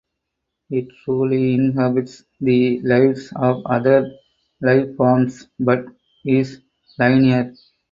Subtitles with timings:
[0.71, 4.11] It truly inhabits the lives of other
[4.63, 5.85] lifeforms but
[6.25, 6.59] is
[6.97, 7.53] linear.